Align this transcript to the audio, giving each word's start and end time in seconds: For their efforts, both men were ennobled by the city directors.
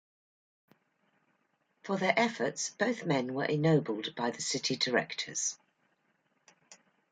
For 1.83 1.95
their 1.95 2.15
efforts, 2.17 2.71
both 2.71 3.05
men 3.05 3.35
were 3.35 3.45
ennobled 3.45 4.15
by 4.15 4.31
the 4.31 4.41
city 4.41 4.75
directors. 4.75 5.59